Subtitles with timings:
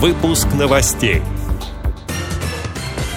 [0.00, 1.22] Выпуск новостей.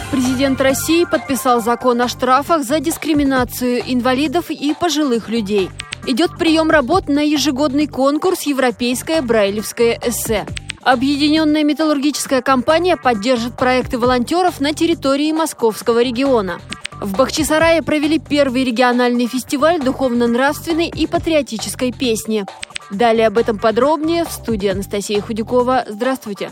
[0.10, 5.70] Президент России подписал закон о штрафах за дискриминацию инвалидов и пожилых людей.
[6.08, 10.48] Идет прием работ на ежегодный конкурс «Европейское брайлевское эссе».
[10.82, 16.60] Объединенная металлургическая компания поддержит проекты волонтеров на территории московского региона.
[17.00, 22.48] В Бахчисарае провели первый региональный фестиваль духовно-нравственной и патриотической песни.
[22.92, 25.86] Далее об этом подробнее в студии Анастасия Худякова.
[25.88, 26.52] Здравствуйте.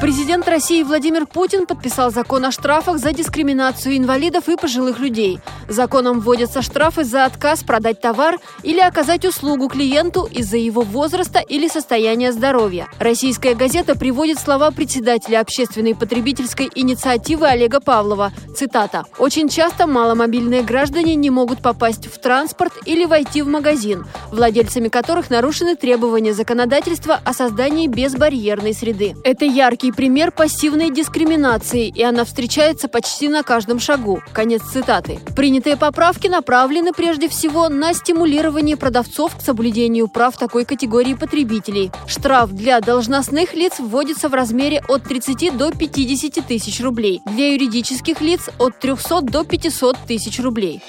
[0.00, 5.40] Президент России Владимир Путин подписал закон о штрафах за дискриминацию инвалидов и пожилых людей.
[5.68, 11.68] Законом вводятся штрафы за отказ продать товар или оказать услугу клиенту из-за его возраста или
[11.68, 12.88] состояния здоровья.
[12.98, 18.32] Российская газета приводит слова председателя общественной потребительской инициативы Олега Павлова.
[18.56, 19.04] Цитата.
[19.18, 25.30] «Очень часто маломобильные граждане не могут попасть в транспорт или войти в магазин, владельцами которых
[25.30, 29.14] нарушены требования законодательства о создании безбарьерной среды.
[29.24, 34.22] Это яркий пример пассивной дискриминации, и она встречается почти на каждом шагу.
[34.32, 35.20] Конец цитаты.
[35.54, 41.92] Принятые поправки направлены прежде всего на стимулирование продавцов к соблюдению прав такой категории потребителей.
[42.08, 48.20] Штраф для должностных лиц вводится в размере от 30 до 50 тысяч рублей, для юридических
[48.20, 50.82] лиц от 300 до 500 тысяч рублей.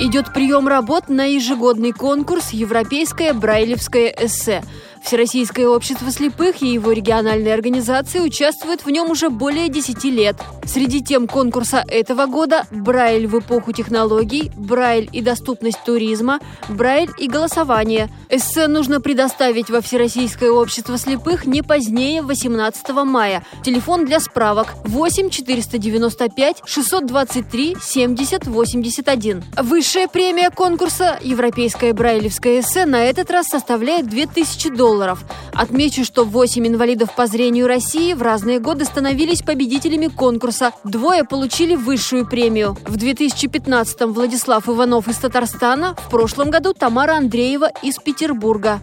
[0.00, 4.64] Идет прием работ на ежегодный конкурс «Европейское брайлевское эссе».
[5.06, 10.34] Всероссийское общество слепых и его региональные организации участвуют в нем уже более 10 лет.
[10.64, 17.28] Среди тем конкурса этого года– Брайль в эпоху технологий, Брайль и доступность туризма, Брайль и
[17.28, 18.10] голосование.
[18.30, 23.44] Эссе нужно предоставить во Всероссийское общество слепых не позднее 18 мая.
[23.62, 29.44] Телефон для справок 8 495 623 70 81.
[29.62, 35.24] Высшая премия конкурса «Европейское брайлевское эссе» на этот раз составляет 2000 долларов долларов.
[35.52, 40.72] Отмечу, что 8 инвалидов по зрению России в разные годы становились победителями конкурса.
[40.84, 42.76] Двое получили высшую премию.
[42.86, 48.80] В 2015-м Владислав Иванов из Татарстана, в прошлом году Тамара Андреева из Петербурга.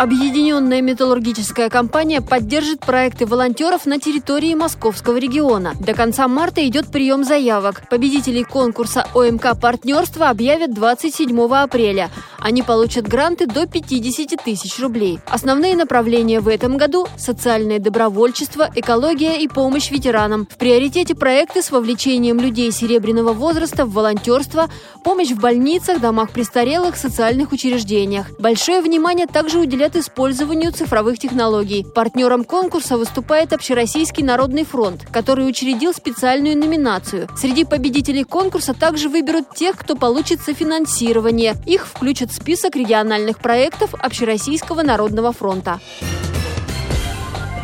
[0.00, 5.74] Объединенная металлургическая компания поддержит проекты волонтеров на территории московского региона.
[5.78, 7.82] До конца марта идет прием заявок.
[7.90, 12.08] Победителей конкурса ОМК «Партнерство» объявят 27 апреля.
[12.38, 15.18] Они получат гранты до 50 тысяч рублей.
[15.26, 20.48] Основные направления в этом году– социальное добровольчество, экология и помощь ветеранам.
[20.50, 24.70] В приоритете проекты с вовлечением людей серебряного возраста в волонтерство,
[25.04, 28.28] помощь в больницах, домах престарелых, социальных учреждениях.
[28.38, 31.84] Большое внимание также уделяют уделяет использованию цифровых технологий.
[31.94, 37.28] Партнером конкурса выступает Общероссийский народный фронт, который учредил специальную номинацию.
[37.36, 41.56] Среди победителей конкурса также выберут тех, кто получит софинансирование.
[41.66, 45.80] Их включат в список региональных проектов Общероссийского народного фронта.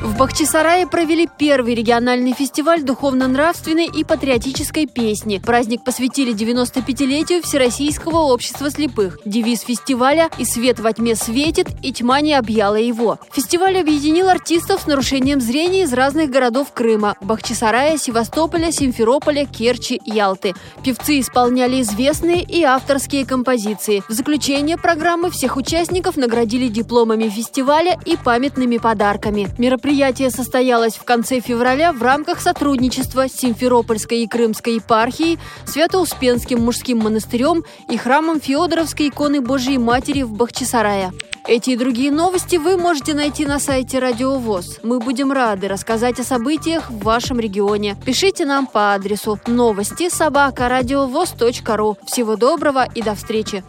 [0.06, 5.42] В Бахчисарае провели первый региональный фестиваль духовно-нравственной и патриотической песни.
[5.44, 9.18] Праздник посвятили 95-летию Всероссийского общества слепых.
[9.24, 13.18] Девиз фестиваля «И свет во тьме светит, и тьма не объяла его».
[13.32, 20.54] Фестиваль объединил артистов с нарушением зрения из разных городов Крыма– Бахчисарая, Севастополя, Симферополя, Керчи, Ялты.
[20.84, 24.04] Певцы исполняли известные и авторские композиции.
[24.08, 29.48] В заключение программы всех участников наградили дипломами фестиваля и памятными подарками.
[29.58, 36.98] Мероприятие Мероприятие состоялось в конце февраля в рамках сотрудничества Симферопольской и Крымской епархией, Свято-Успенским мужским
[36.98, 41.12] монастырем и храмом Феодоровской иконы Божьей Матери в Бахчисарае.
[41.48, 44.80] Эти и другие новости вы можете найти на сайте Радио ВОЗ.
[44.82, 47.96] Мы будем рады рассказать о событиях в вашем регионе.
[48.04, 51.96] Пишите нам по адресу новости собака ру.
[52.04, 53.64] Всего доброго и до встречи!